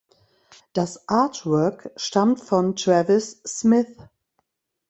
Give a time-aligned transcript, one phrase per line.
[0.73, 3.97] Das Artwork stammt von Travis Smith.